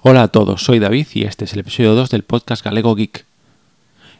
Hola 0.00 0.22
a 0.22 0.28
todos, 0.28 0.62
soy 0.62 0.78
David 0.78 1.08
y 1.14 1.24
este 1.24 1.44
es 1.44 1.54
el 1.54 1.58
episodio 1.58 1.96
2 1.96 2.10
del 2.10 2.22
podcast 2.22 2.64
Galego 2.64 2.94
Geek. 2.94 3.26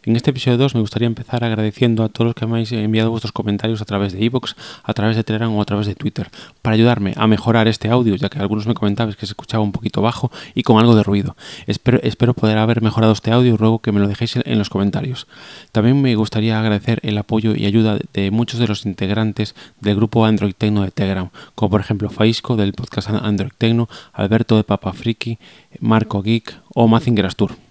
En 0.05 0.15
este 0.15 0.31
episodio 0.31 0.59
2 0.59 0.77
me 0.77 0.81
gustaría 0.81 1.07
empezar 1.07 1.43
agradeciendo 1.43 2.05
a 2.05 2.09
todos 2.09 2.27
los 2.27 2.35
que 2.35 2.47
me 2.47 2.53
habéis 2.53 2.71
enviado 2.71 3.11
vuestros 3.11 3.33
comentarios 3.33 3.83
a 3.83 3.85
través 3.85 4.13
de 4.13 4.25
iVoox, 4.25 4.55
a 4.85 4.95
través 4.95 5.17
de 5.17 5.25
Telegram 5.25 5.53
o 5.55 5.61
a 5.61 5.65
través 5.65 5.87
de 5.87 5.97
Twitter, 5.97 6.31
para 6.63 6.75
ayudarme 6.75 7.15
a 7.17 7.27
mejorar 7.27 7.67
este 7.67 7.89
audio, 7.89 8.15
ya 8.15 8.29
que 8.29 8.39
algunos 8.39 8.67
me 8.67 8.75
comentaban 8.75 9.13
que 9.15 9.27
se 9.27 9.33
escuchaba 9.33 9.65
un 9.65 9.73
poquito 9.73 10.01
bajo 10.01 10.31
y 10.55 10.63
con 10.63 10.79
algo 10.79 10.95
de 10.95 11.03
ruido. 11.03 11.37
Espero, 11.67 12.35
poder 12.35 12.59
haber 12.59 12.81
mejorado 12.81 13.13
este 13.13 13.33
audio 13.33 13.55
y 13.55 13.57
ruego 13.57 13.81
que 13.81 13.91
me 13.91 13.99
lo 13.99 14.07
dejéis 14.07 14.37
en 14.37 14.59
los 14.59 14.71
comentarios. 14.71 15.27
También 15.73 16.01
me 16.01 16.15
gustaría 16.15 16.59
agradecer 16.61 17.01
el 17.03 17.19
apoyo 17.19 17.55
y 17.57 17.67
ayuda 17.67 17.99
de 18.13 18.31
muchos 18.31 18.61
de 18.61 18.69
los 18.69 18.87
integrantes 18.87 19.57
del 19.81 19.97
grupo 19.97 20.25
Android 20.25 20.55
Tecno 20.57 20.83
de 20.83 20.93
Telegram, 20.93 21.31
como 21.57 21.71
por 21.71 21.81
ejemplo 21.81 22.09
Faisco 22.09 22.57
del 22.57 22.73
podcast 22.73 23.11
Android 23.11 23.51
Tecno, 23.59 23.89
Alberto 24.13 24.57
de 24.57 24.65
Papa 24.65 24.93
Friki, 24.93 25.39
Marco 25.81 26.23
Geek 26.23 26.55
o 26.75 26.87
Mazinger 26.87 27.27
Astur. 27.27 27.68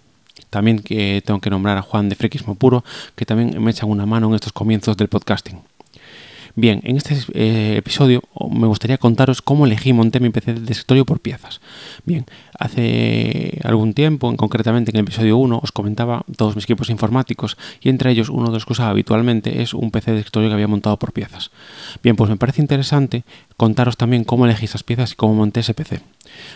También 0.57 0.79
que 0.79 1.21
tengo 1.23 1.39
que 1.39 1.51
nombrar 1.51 1.77
a 1.77 1.83
Juan 1.83 2.09
de 2.09 2.15
Frequismo 2.15 2.55
Puro, 2.55 2.83
que 3.15 3.27
también 3.27 3.61
me 3.63 3.69
echan 3.69 3.91
una 3.91 4.07
mano 4.07 4.27
en 4.29 4.33
estos 4.33 4.53
comienzos 4.53 4.97
del 4.97 5.07
podcasting. 5.07 5.59
Bien, 6.55 6.81
en 6.83 6.97
este 6.97 7.15
eh, 7.35 7.75
episodio 7.77 8.23
me 8.49 8.65
gustaría 8.65 8.97
contaros 8.97 9.43
cómo 9.43 9.67
elegí 9.67 9.93
monté 9.93 10.19
mi 10.19 10.31
PC 10.31 10.55
de 10.55 10.71
escritorio 10.71 11.05
por 11.05 11.19
piezas. 11.19 11.61
Bien, 12.05 12.25
hace 12.57 13.59
algún 13.63 13.93
tiempo, 13.93 14.35
concretamente 14.35 14.89
en 14.89 14.97
el 14.97 15.03
episodio 15.03 15.37
1, 15.37 15.59
os 15.61 15.71
comentaba 15.71 16.23
todos 16.35 16.55
mis 16.55 16.63
equipos 16.63 16.89
informáticos 16.89 17.55
y 17.79 17.89
entre 17.89 18.09
ellos 18.09 18.29
uno 18.29 18.47
de 18.47 18.53
los 18.53 18.65
que 18.65 18.73
usaba 18.73 18.89
habitualmente 18.89 19.61
es 19.61 19.75
un 19.75 19.91
PC 19.91 20.13
de 20.13 20.17
escritorio 20.21 20.49
que 20.49 20.55
había 20.55 20.67
montado 20.67 20.97
por 20.97 21.13
piezas. 21.13 21.51
Bien, 22.01 22.15
pues 22.15 22.31
me 22.31 22.37
parece 22.37 22.61
interesante 22.61 23.23
contaros 23.57 23.95
también 23.95 24.23
cómo 24.23 24.45
elegí 24.45 24.65
esas 24.65 24.81
piezas 24.81 25.11
y 25.11 25.15
cómo 25.15 25.35
monté 25.35 25.59
ese 25.59 25.75
PC. 25.75 26.01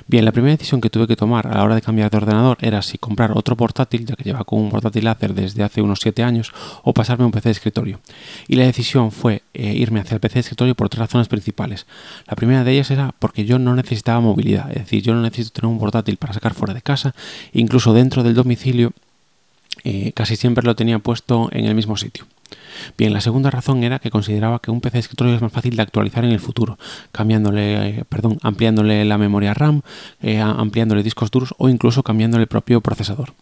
Bien, 0.08 0.26
la 0.26 0.32
primera 0.32 0.52
decisión 0.52 0.82
que 0.82 0.90
tuve 0.90 1.08
que 1.08 1.16
tomar 1.16 1.48
a 1.48 1.56
la 1.56 1.64
hora 1.64 1.76
de 1.76 1.82
cambiar 1.82 2.10
de 2.10 2.18
ordenador 2.18 2.58
era 2.62 2.82
si 2.82 2.98
comprar 2.98 3.32
otro 3.36 3.56
portátil, 3.56 4.06
ya 4.06 4.16
que 4.16 4.24
lleva 4.24 4.44
con 4.44 4.60
un 4.60 4.70
portátil 4.70 5.06
láser 5.06 5.34
desde 5.34 5.64
hace 5.64 5.82
unos 5.82 6.00
7 6.02 6.24
años, 6.24 6.54
o 6.84 6.94
pasarme 6.94 7.24
a 7.24 7.26
un 7.28 7.32
PC 7.32 7.50
de 7.50 7.54
escritorio. 7.54 8.00
Y 8.48 8.56
la 8.56 8.66
decisión 8.66 9.12
fue 9.12 9.44
eh, 9.54 9.74
irme 9.74 10.00
hacia 10.00 10.16
el 10.16 10.22
PC 10.22 10.36
de 10.36 10.40
escritorio 10.42 10.76
por 10.76 10.90
tres 10.90 11.00
razones 11.00 11.28
principales. 11.28 11.86
La 12.28 12.36
primera 12.36 12.64
de 12.64 12.72
ellas 12.74 12.92
era 12.92 13.14
porque 13.20 13.46
yo 13.46 13.60
no 13.60 13.76
necesitaba 13.76 14.20
movilidad, 14.20 14.70
es 14.72 14.80
decir, 14.80 15.04
yo 15.04 15.14
no 15.14 15.22
necesito 15.22 15.62
tener 15.62 15.72
un 15.72 15.80
portátil 15.80 16.18
para 16.18 16.34
sacar 16.34 16.54
fuera 16.54 16.74
de 16.74 16.82
casa, 16.82 17.14
incluso 17.54 17.94
dentro 17.94 18.24
del 18.24 18.34
domicilio 18.34 18.94
eh, 19.84 20.12
casi 20.14 20.36
siempre 20.36 20.64
lo 20.64 20.76
tenía 20.76 21.00
puesto 21.00 21.50
en 21.52 21.66
el 21.66 21.76
mismo 21.76 21.98
sitio. 21.98 22.26
Bien, 22.98 23.14
la 23.14 23.22
segunda 23.22 23.50
razón 23.50 23.84
era 23.84 24.00
que 24.00 24.10
consideraba 24.10 24.60
que 24.60 24.72
un 24.72 24.82
PC 24.82 24.94
de 24.94 25.00
escritorio 25.00 25.36
es 25.36 25.42
más 25.42 25.52
fácil 25.52 25.76
de 25.76 25.82
actualizar 25.82 26.26
en 26.26 26.32
el 26.32 26.40
futuro, 26.40 26.78
cambiándole, 27.12 27.90
eh, 27.90 28.06
perdón, 28.08 28.38
ampliándole 28.42 29.06
la 29.06 29.18
memoria 29.18 29.54
RAM, 29.54 29.82
eh, 30.22 30.40
ampliándole 30.40 31.04
discos 31.04 31.32
duros 31.32 31.54
o 31.58 31.70
incluso 31.70 32.04
cambiándole 32.04 32.44
el 32.44 32.48
propio 32.48 32.82
procesador. 32.82 33.34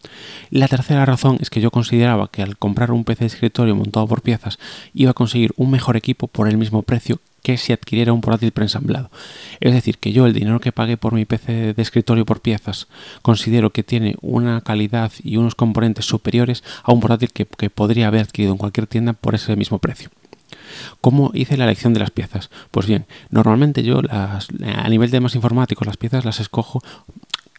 La 0.50 0.68
tercera 0.68 1.06
razón 1.06 1.38
es 1.40 1.50
que 1.50 1.62
yo 1.62 1.72
consideraba 1.72 2.30
que 2.30 2.42
al 2.42 2.58
comprar 2.58 2.92
un 2.92 3.04
PC 3.04 3.22
de 3.22 3.28
escritorio 3.28 3.76
montado 3.76 4.08
por 4.08 4.22
piezas 4.22 4.60
iba 4.94 5.12
a 5.12 5.14
conseguir 5.14 5.52
un 5.58 5.72
mejor 5.72 5.98
equipo 5.98 6.28
por 6.28 6.48
el 6.48 6.58
mismo 6.58 6.84
precio 6.84 7.20
que 7.44 7.58
si 7.58 7.74
adquiriera 7.74 8.14
un 8.14 8.22
portátil 8.22 8.52
preensamblado. 8.52 9.10
Es 9.60 9.74
decir, 9.74 9.98
que 9.98 10.12
yo 10.12 10.26
el 10.26 10.34
dinero 10.34 10.60
que 10.60 10.72
pagué 10.72 10.98
por 10.98 11.14
mi 11.14 11.26
PC 11.26 11.74
de 11.74 11.82
escritorio 11.82 12.26
por 12.26 12.42
piezas 12.42 12.88
considero 13.22 13.72
que 13.72 13.84
tiene 13.84 14.16
una 14.22 14.62
calidad 14.62 15.12
y 15.24 15.38
unos 15.38 15.56
componentes 15.56 16.06
superiores 16.06 16.64
a 16.84 16.92
un 16.92 17.00
portátil 17.00 17.32
que, 17.32 17.46
que 17.46 17.70
podría 17.70 18.08
haber 18.08 18.22
adquirido 18.22 18.54
en 18.54 18.58
cualquier 18.58 18.88
tienda 18.88 19.14
por 19.14 19.36
ese 19.36 19.56
mismo 19.56 19.80
precio. 19.80 20.10
¿Cómo 21.02 21.32
hice 21.34 21.58
la 21.58 21.66
elección 21.66 21.94
de 21.94 22.00
las 22.00 22.12
piezas? 22.12 22.50
Pues 22.72 22.86
bien, 22.88 23.06
normalmente 23.30 23.84
yo 23.84 24.02
las, 24.02 24.48
a 24.64 24.90
nivel 24.90 25.10
de 25.10 25.18
temas 25.18 25.36
informáticos 25.36 25.88
las 25.88 25.98
piezas 25.98 26.26
las 26.26 26.40
escojo 26.40 26.82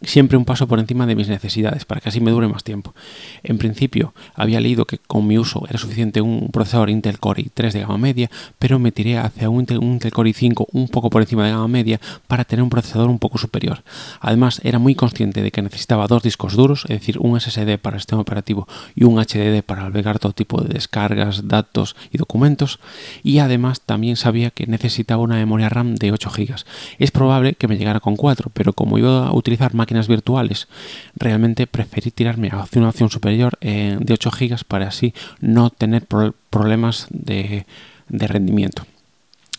siempre 0.02 0.38
un 0.38 0.44
paso 0.44 0.66
por 0.66 0.78
encima 0.78 1.06
de 1.06 1.14
mis 1.14 1.28
necesidades 1.28 1.84
para 1.84 2.00
que 2.00 2.08
así 2.08 2.20
me 2.20 2.30
dure 2.30 2.48
más 2.48 2.64
tiempo. 2.64 2.94
En 3.42 3.58
principio 3.58 4.14
había 4.34 4.60
leído 4.60 4.86
que 4.86 4.98
con 4.98 5.26
mi 5.26 5.38
uso 5.38 5.64
era 5.68 5.78
suficiente 5.78 6.20
un 6.20 6.48
procesador 6.50 6.90
Intel 6.90 7.18
Core 7.18 7.44
i3 7.44 7.72
de 7.72 7.80
gama 7.80 7.98
media, 7.98 8.30
pero 8.58 8.78
me 8.78 8.92
tiré 8.92 9.18
hacia 9.18 9.50
un 9.50 9.60
Intel, 9.60 10.12
Core 10.12 10.30
i5 10.30 10.66
un 10.72 10.88
poco 10.88 11.10
por 11.10 11.22
encima 11.22 11.44
de 11.44 11.52
gama 11.52 11.68
media 11.68 12.00
para 12.26 12.44
tener 12.44 12.62
un 12.62 12.70
procesador 12.70 13.10
un 13.10 13.18
poco 13.18 13.38
superior. 13.38 13.82
Además 14.20 14.60
era 14.64 14.78
muy 14.78 14.94
consciente 14.94 15.42
de 15.42 15.50
que 15.50 15.62
necesitaba 15.62 16.06
dos 16.06 16.22
discos 16.22 16.56
duros, 16.56 16.84
es 16.84 17.00
decir, 17.00 17.18
un 17.18 17.38
SSD 17.38 17.78
para 17.78 17.96
el 17.96 18.00
sistema 18.00 18.22
operativo 18.22 18.66
y 18.94 19.04
un 19.04 19.18
HDD 19.18 19.62
para 19.62 19.84
albergar 19.84 20.18
todo 20.18 20.32
tipo 20.32 20.60
de 20.62 20.72
descargas, 20.74 21.48
datos 21.48 21.96
y 22.10 22.18
documentos, 22.18 22.80
y 23.22 23.38
además 23.38 23.82
también 23.82 24.16
sabía 24.16 24.50
que 24.50 24.66
necesitaba 24.66 25.22
una 25.22 25.36
memoria 25.36 25.68
RAM 25.68 25.94
de 25.96 26.12
8 26.12 26.30
GB. 26.30 26.54
Es 26.98 27.10
probable 27.10 27.54
que 27.54 27.68
me 27.68 27.76
llegara 27.76 28.00
con 28.00 28.16
4, 28.16 28.50
pero 28.54 28.72
como 28.72 28.98
iba 28.98 29.26
a 29.26 29.32
utilizar 29.34 29.74
máquinas 29.74 29.89
virtuales, 30.08 30.68
realmente 31.16 31.66
preferí 31.66 32.10
tirarme 32.10 32.48
hacia 32.52 32.80
una 32.80 32.90
opción 32.90 33.10
superior 33.10 33.58
eh, 33.60 33.96
de 34.00 34.14
8 34.14 34.30
GB 34.30 34.64
para 34.66 34.88
así 34.88 35.14
no 35.40 35.70
tener 35.70 36.06
problemas 36.06 37.06
de, 37.10 37.66
rendimiento. 38.08 38.84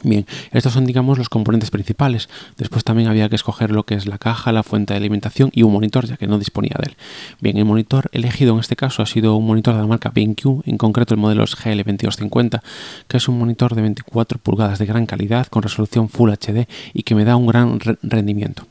Bien, 0.03 0.25
estos 0.51 0.73
son, 0.73 0.85
digamos, 0.85 1.19
los 1.19 1.29
componentes 1.29 1.69
principales. 1.69 2.27
Después 2.57 2.83
también 2.83 3.07
había 3.07 3.29
que 3.29 3.35
escoger 3.35 3.69
lo 3.69 3.83
que 3.83 3.93
es 3.93 4.07
la 4.07 4.17
caja, 4.17 4.51
la 4.51 4.63
fuente 4.63 4.93
de 4.93 4.97
alimentación 4.97 5.51
y 5.53 5.61
un 5.61 5.71
monitor, 5.71 6.07
ya 6.07 6.17
que 6.17 6.25
no 6.25 6.39
disponía 6.39 6.75
de 6.79 6.89
él. 6.89 6.97
Bien, 7.39 7.57
el 7.57 7.65
monitor 7.65 8.09
elegido 8.11 8.53
en 8.55 8.61
este 8.61 8.75
caso 8.75 9.03
ha 9.03 9.05
sido 9.05 9.35
un 9.35 9.45
monitor 9.45 9.75
de 9.75 9.81
la 9.81 9.87
marca 9.87 10.09
BenQ, 10.09 10.65
en 10.65 10.77
concreto 10.77 11.13
el 11.13 11.19
modelo 11.19 11.43
es 11.43 11.55
GL2250, 11.55 12.61
que 13.07 13.17
es 13.17 13.27
un 13.27 13.37
monitor 13.37 13.75
de 13.75 13.81
24 13.83 14.39
pulgadas 14.39 14.79
de 14.79 14.87
gran 14.87 15.05
calidad, 15.05 15.45
con 15.47 15.61
resolución 15.61 16.09
Full 16.09 16.31
HD 16.31 16.67
y 16.93 17.03
que 17.03 17.13
me 17.13 17.23
da 17.23 17.35
un 17.35 17.45
gran 17.45 17.79
rendimiento. 18.01 18.65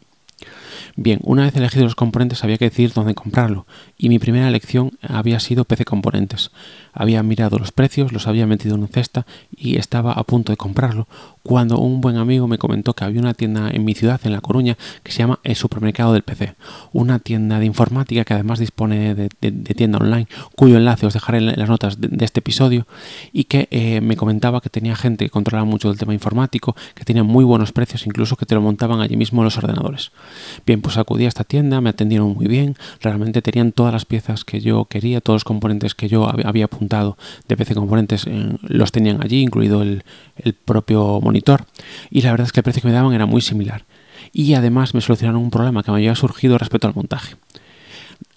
Bien, 1.03 1.19
una 1.23 1.45
vez 1.45 1.57
elegidos 1.57 1.85
los 1.85 1.95
componentes 1.95 2.45
había 2.45 2.59
que 2.59 2.67
decidir 2.67 2.93
dónde 2.93 3.15
comprarlo 3.15 3.67
y 3.97 4.11
mi 4.11 4.19
primera 4.19 4.47
elección 4.47 4.99
había 5.01 5.41
sido 5.41 5.65
PC 5.65 5.87
Componentes. 5.87 6.51
Había 6.93 7.23
mirado 7.23 7.59
los 7.59 7.73
precios, 7.73 8.13
los 8.13 8.27
había 8.27 8.47
metido 8.47 8.75
en 8.75 8.83
una 8.83 8.89
cesta 8.93 9.25
y 9.51 9.79
estaba 9.79 10.13
a 10.13 10.25
punto 10.25 10.53
de 10.53 10.59
comprarlo 10.59 11.09
cuando 11.43 11.79
un 11.79 12.01
buen 12.01 12.17
amigo 12.17 12.47
me 12.47 12.59
comentó 12.59 12.95
que 12.95 13.05
había 13.05 13.21
una 13.21 13.35
tienda 13.35 13.71
en 13.71 13.85
mi 13.85 13.95
ciudad, 13.95 14.21
en 14.25 14.33
La 14.33 14.41
Coruña, 14.41 14.77
que 15.03 15.13
se 15.13 15.19
llama 15.19 15.41
El 15.43 15.57
Supermercado 15.57 16.13
del 16.13 16.23
PC. 16.23 16.55
Una 16.93 17.19
tienda 17.19 17.59
de 17.59 17.67
informática 17.67 18.25
que 18.25 18.35
además 18.35 18.59
dispone 18.59 19.15
de, 19.15 19.29
tienda 19.75 19.99
online, 19.99 20.27
cuyo 20.55 20.77
enlace 20.77 21.07
os 21.07 21.15
dejaré 21.15 21.39
en 21.39 21.47
las 21.59 21.69
notas 21.69 22.01
de, 22.01 22.25
este 22.25 22.41
episodio, 22.41 22.87
y 23.33 23.45
que 23.45 23.69
eh, 23.71 24.01
me 24.01 24.17
comentaba 24.17 24.61
que 24.61 24.69
tenía 24.69 24.97
gente 24.97 25.25
que 25.25 25.31
controlaba 25.31 25.65
mucho 25.65 25.89
del 25.89 25.99
tema 25.99 26.13
informático, 26.13 26.77
que 26.95 27.05
tenía 27.05 27.25
muy 27.25 27.45
buenos 27.45 27.73
precios, 27.73 28.07
incluso 28.07 28.37
que 28.37 28.47
te 28.47 28.55
lo 28.55 28.61
montaban 28.61 29.01
allí 29.01 29.17
mismo 29.17 29.43
los 29.43 29.57
ordenadores. 29.57 30.13
Bien, 30.67 30.83
pues 30.83 30.90
acudí 30.97 31.25
a 31.25 31.29
esta 31.29 31.45
tienda, 31.45 31.81
me 31.81 31.91
atendieron 31.91 32.35
muy 32.35 32.47
bien, 32.47 32.77
realmente 33.01 33.43
tenían 33.43 33.73
todas 33.73 33.93
las 33.93 34.05
piezas 34.05 34.45
que 34.45 34.61
yo 34.61 34.85
quería, 34.87 35.21
todos 35.21 35.37
los 35.37 35.45
componentes 35.45 35.95
que 35.95 36.09
yo 36.09 36.29
había 36.29 36.65
apuntado 36.65 37.17
de 37.49 37.57
PC 37.57 37.75
Componentes 37.75 38.27
eh, 38.27 38.57
los 38.63 38.93
tenían 38.93 39.23
allí, 39.23 39.43
incluido 39.43 39.83
el 39.83 40.03
propio 40.65 41.21
monitor 41.21 41.65
y 42.11 42.23
la 42.23 42.31
verdad 42.31 42.47
es 42.47 42.53
que 42.53 42.61
el 42.61 42.65
precio 42.65 42.83
que 42.83 42.89
me 42.89 42.95
daban 42.95 43.13
era 43.13 43.27
muy 43.27 43.41
similar. 43.41 43.85
Y 44.33 44.55
además 44.55 44.95
me 44.95 45.01
solucionaron 45.01 45.43
un 45.43 45.51
problema 45.51 45.83
que 45.83 45.91
me 45.91 45.99
había 45.99 46.15
surgido 46.15 46.59
respecto 46.59 46.87
al 46.87 46.95
montaje. 46.95 47.37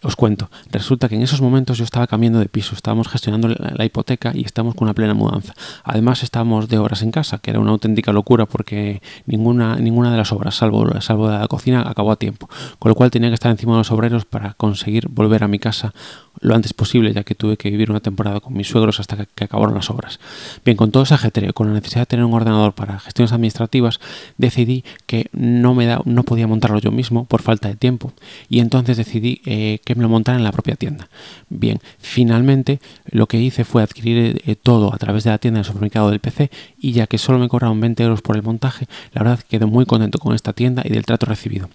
Os 0.03 0.17
cuento, 0.17 0.49
resulta 0.69 1.07
que 1.07 1.15
en 1.15 1.21
esos 1.21 1.41
momentos 1.41 1.77
yo 1.77 1.85
estaba 1.85 2.07
cambiando 2.07 2.39
de 2.39 2.49
piso, 2.49 2.75
estábamos 2.75 3.07
gestionando 3.07 3.47
la, 3.47 3.85
hipoteca 3.85 4.31
y 4.35 4.43
estamos 4.43 4.75
con 4.75 4.85
una 4.85 4.93
plena 4.93 5.13
mudanza. 5.13 5.53
Además 5.85 6.23
estábamos 6.23 6.67
de 6.67 6.77
obras 6.77 7.01
en 7.03 7.11
casa, 7.11 7.37
que 7.37 7.51
era 7.51 7.61
una 7.61 7.71
auténtica 7.71 8.11
locura 8.11 8.45
porque 8.45 9.01
ninguna, 9.25 9.77
ninguna 9.77 10.11
de 10.11 10.17
las 10.17 10.33
obras, 10.33 10.55
salvo, 10.55 10.99
salvo 10.99 11.29
de 11.29 11.39
la 11.39 11.47
cocina, 11.47 11.87
acabó 11.87 12.11
a 12.11 12.17
tiempo. 12.17 12.49
Con 12.79 12.89
lo 12.89 12.95
cual 12.95 13.11
tenía 13.11 13.29
que 13.29 13.35
estar 13.35 13.49
encima 13.49 13.73
de 13.73 13.77
los 13.77 13.91
obreros 13.91 14.25
para 14.25 14.53
conseguir 14.55 15.07
volver 15.07 15.43
a 15.45 15.47
mi 15.47 15.59
casa 15.59 15.93
lo 16.43 16.55
antes 16.55 16.73
posible, 16.73 17.13
ya 17.13 17.23
que 17.23 17.35
tuve 17.35 17.57
que 17.57 17.69
vivir 17.71 17.89
una 17.89 18.01
temporada 18.01 18.39
con 18.39 18.53
mis 18.53 18.67
suegros 18.67 18.99
hasta 18.99 19.25
que, 19.25 19.43
acabaron 19.43 19.73
las 19.73 19.89
obras. 19.89 20.19
Bien, 20.63 20.77
con 20.77 20.91
todo 20.91 21.03
ese 21.03 21.13
ajetreo, 21.13 21.53
con 21.53 21.67
la 21.67 21.73
necesidad 21.73 22.01
de 22.01 22.05
tener 22.07 22.25
un 22.25 22.33
ordenador 22.33 22.73
para 22.73 22.99
gestiones 22.99 23.31
administrativas, 23.31 23.99
decidí 24.37 24.83
que 25.05 25.29
no, 25.31 25.73
me 25.73 25.85
da, 25.85 26.01
no 26.05 26.23
podía 26.23 26.47
montarlo 26.47 26.79
yo 26.79 26.91
mismo 26.91 27.25
por 27.25 27.41
falta 27.41 27.69
de 27.69 27.75
tiempo 27.75 28.13
y 28.49 28.59
entonces 28.59 28.97
decidí 28.97 29.41
eh, 29.45 29.79
que 29.85 29.95
me 29.95 30.03
lo 30.03 30.09
montara 30.09 30.37
en 30.37 30.43
la 30.43 30.51
propia 30.51 30.75
tienda. 30.75 31.09
Bien, 31.49 31.79
finalmente 31.99 32.79
lo 33.09 33.27
que 33.27 33.39
hice 33.39 33.63
fue 33.63 33.81
adquirir 33.81 34.41
eh, 34.45 34.55
todo 34.55 34.93
a 34.93 34.97
través 34.97 35.23
de 35.23 35.29
la 35.29 35.37
tienda 35.37 35.59
del 35.59 35.65
supermercado 35.65 36.09
del 36.09 36.19
PC 36.19 36.51
y 36.77 36.91
ya 36.91 37.07
que 37.07 37.17
solo 37.17 37.39
me 37.39 37.47
cobraron 37.47 37.79
20 37.79 38.03
euros 38.03 38.21
por 38.21 38.35
el 38.35 38.43
montaje, 38.43 38.87
la 39.13 39.23
verdad 39.23 39.39
quedé 39.47 39.65
muy 39.65 39.85
contento 39.85 40.19
con 40.19 40.35
esta 40.35 40.53
tienda 40.53 40.83
y 40.85 40.89
del 40.89 41.05
trato 41.05 41.25
recibido. 41.25 41.69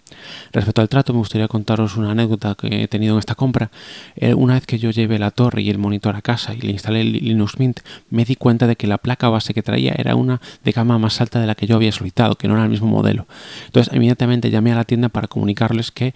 Respecto 0.53 0.83
al 0.83 0.89
trato, 0.89 1.13
me 1.13 1.21
gustaría 1.21 1.49
contaros 1.49 1.97
una 1.97 2.11
anécdota 2.11 2.55
que 2.55 2.83
he 2.83 2.89
tenido 2.89 3.15
en 3.15 3.19
esta 3.19 3.35
compra. 3.35 3.71
Eh, 4.17 4.35
una 4.35 4.58
vez 4.59 4.67
que 4.67 4.79
yo 4.79 4.91
llevé 4.91 5.19
la 5.19 5.31
torre 5.31 5.63
y 5.63 5.71
el 5.71 5.79
monitor 5.79 6.17
a 6.17 6.23
casa 6.23 6.55
y 6.55 6.61
le 6.61 6.73
instalé 6.73 7.01
el 7.01 7.13
Linux 7.13 7.59
Mint, 7.59 7.81
me 8.11 8.25
di 8.25 8.37
cuenta 8.37 8.67
de 8.67 8.77
que 8.77 8.87
la 8.87 8.99
placa 8.99 9.29
base 9.29 9.55
que 9.55 9.63
traía 9.63 9.95
era 9.97 10.17
una 10.17 10.41
de 10.65 10.73
gama 10.73 10.99
más 10.99 11.21
alta 11.21 11.41
de 11.41 11.47
la 11.47 11.55
que 11.55 11.67
yo 11.67 11.77
había 11.77 11.93
solicitado, 11.93 12.35
que 12.35 12.49
no 12.49 12.55
era 12.55 12.65
el 12.65 12.71
mismo 12.71 12.89
modelo. 12.89 13.27
Entonces, 13.67 13.95
inmediatamente 13.95 14.51
llamé 14.51 14.73
a 14.73 14.77
la 14.77 14.85
tienda 14.85 15.09
para 15.09 15.29
comunicarles 15.29 15.91
que 15.91 16.15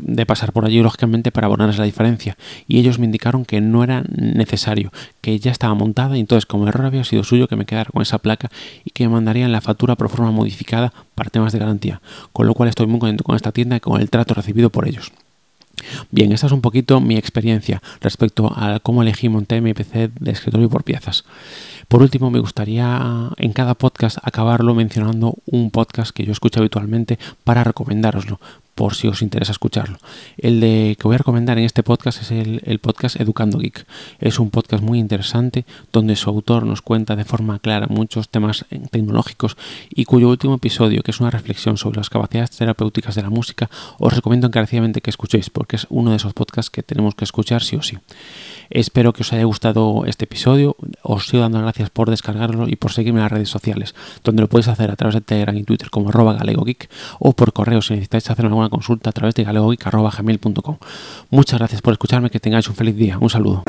de 0.00 0.26
pasar 0.26 0.52
por 0.52 0.66
allí, 0.66 0.82
lógicamente, 0.82 1.32
para 1.32 1.46
abonarles 1.46 1.78
la 1.78 1.84
diferencia. 1.84 2.36
Y 2.68 2.78
ellos 2.78 2.98
me 2.98 3.06
indicaron 3.06 3.44
que 3.44 3.60
no 3.60 3.82
era 3.82 4.04
necesario, 4.10 4.92
que 5.20 5.38
ya 5.38 5.50
estaba 5.50 5.74
montada 5.74 6.16
y 6.16 6.20
entonces 6.20 6.46
como 6.46 6.68
error 6.68 6.86
había 6.86 7.04
sido 7.04 7.24
suyo 7.24 7.48
que 7.48 7.56
me 7.56 7.64
quedara 7.64 7.90
con 7.90 8.02
esa 8.02 8.18
placa 8.18 8.50
y 8.84 8.90
que 8.90 9.04
me 9.04 9.14
mandarían 9.14 9.50
la 9.50 9.60
factura 9.60 9.96
por 9.96 10.10
forma 10.10 10.30
modificada 10.30 10.92
para 11.14 11.30
temas 11.30 11.52
de 11.52 11.58
garantía. 11.58 12.02
Con 12.32 12.46
lo 12.46 12.54
cual 12.54 12.68
estoy 12.68 12.86
muy 12.86 13.00
contento 13.00 13.24
con 13.24 13.36
esta 13.36 13.52
tienda 13.52 13.76
y 13.76 13.80
con 13.80 14.00
el 14.00 14.10
trato 14.10 14.34
recibido 14.34 14.70
por 14.70 14.86
ellos. 14.86 15.12
Bien, 16.10 16.32
esta 16.32 16.46
es 16.46 16.52
un 16.52 16.60
poquito 16.60 17.00
mi 17.00 17.16
experiencia 17.16 17.82
respecto 18.00 18.52
a 18.54 18.80
cómo 18.80 19.02
elegí 19.02 19.28
monté 19.28 19.60
mi 19.60 19.74
PC 19.74 20.10
de 20.18 20.30
escritorio 20.30 20.68
por 20.68 20.84
piezas. 20.84 21.24
Por 21.88 22.02
último, 22.02 22.30
me 22.30 22.38
gustaría 22.38 23.30
en 23.36 23.52
cada 23.52 23.74
podcast 23.74 24.18
acabarlo 24.22 24.74
mencionando 24.74 25.36
un 25.46 25.70
podcast 25.70 26.10
que 26.10 26.24
yo 26.24 26.32
escucho 26.32 26.60
habitualmente 26.60 27.18
para 27.44 27.64
recomendároslo, 27.64 28.40
por 28.74 28.94
si 28.94 29.08
os 29.08 29.22
interesa 29.22 29.52
escucharlo. 29.52 29.98
El 30.38 30.60
de 30.60 30.96
que 30.98 31.04
voy 31.04 31.14
a 31.14 31.18
recomendar 31.18 31.58
en 31.58 31.64
este 31.64 31.82
podcast 31.82 32.22
es 32.22 32.30
el, 32.30 32.78
podcast 32.80 33.20
Educando 33.20 33.58
Geek. 33.58 33.86
Es 34.18 34.38
un 34.38 34.50
podcast 34.50 34.82
muy 34.82 34.98
interesante 34.98 35.64
donde 35.92 36.16
su 36.16 36.30
autor 36.30 36.64
nos 36.64 36.82
cuenta 36.82 37.16
de 37.16 37.24
forma 37.24 37.58
clara 37.58 37.86
muchos 37.86 38.28
temas 38.28 38.64
tecnológicos 38.90 39.56
y 39.90 40.04
cuyo 40.04 40.28
último 40.28 40.54
episodio, 40.54 41.02
que 41.02 41.10
es 41.10 41.20
una 41.20 41.30
reflexión 41.30 41.76
sobre 41.76 41.98
las 41.98 42.10
capacidades 42.10 42.50
terapéuticas 42.50 43.14
de 43.14 43.22
la 43.22 43.30
música, 43.30 43.70
os 43.98 44.12
recomiendo 44.12 44.46
encarecidamente 44.46 45.00
que 45.00 45.10
escuchéis 45.10 45.50
porque 45.50 45.76
es 45.76 45.86
uno 45.90 46.10
de 46.10 46.16
esos 46.16 46.32
podcasts 46.32 46.70
que 46.70 46.82
tenemos 46.82 47.14
que 47.14 47.24
escuchar 47.24 47.62
sí 47.62 47.76
o 47.76 47.82
sí. 47.82 47.98
Espero 48.74 49.12
que 49.12 49.20
os 49.20 49.32
haya 49.34 49.44
gustado 49.44 50.04
este 50.06 50.24
episodio. 50.24 50.76
Os 51.02 51.28
sigo 51.28 51.42
dando 51.42 51.60
gracias 51.60 51.90
por 51.90 52.08
descargarlo 52.08 52.68
y 52.68 52.76
por 52.76 52.92
seguirme 52.92 53.20
en 53.20 53.24
las 53.24 53.32
redes 53.32 53.50
sociales, 53.50 53.94
donde 54.24 54.40
lo 54.40 54.48
podéis 54.48 54.68
hacer 54.68 54.90
a 54.90 54.96
través 54.96 55.14
de 55.14 55.20
Telegram 55.20 55.56
y 55.56 55.62
Twitter 55.62 55.90
como 55.90 56.08
arroba 56.08 56.32
galegogeek 56.34 56.88
o 57.18 57.32
por 57.34 57.52
correo 57.52 57.82
si 57.82 57.92
necesitáis 57.92 58.30
hacer 58.30 58.46
alguna 58.46 58.70
consulta 58.70 59.10
a 59.10 59.12
través 59.12 59.34
de 59.34 59.44
galegogeek.gmail.com. 59.44 60.78
Muchas 61.30 61.58
gracias 61.58 61.82
por 61.82 61.92
escucharme, 61.92 62.30
que 62.30 62.40
tengáis 62.40 62.66
un 62.68 62.74
feliz 62.74 62.96
día. 62.96 63.18
Un 63.18 63.28
saludo. 63.28 63.62